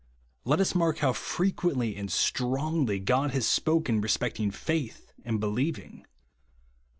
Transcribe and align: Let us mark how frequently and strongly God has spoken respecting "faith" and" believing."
Let 0.45 0.59
us 0.59 0.73
mark 0.73 0.97
how 0.97 1.13
frequently 1.13 1.95
and 1.95 2.11
strongly 2.11 2.97
God 2.97 3.33
has 3.33 3.45
spoken 3.45 4.01
respecting 4.01 4.49
"faith" 4.49 5.13
and" 5.23 5.39
believing." 5.39 6.07